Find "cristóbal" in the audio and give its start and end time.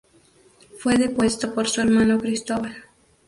2.19-2.75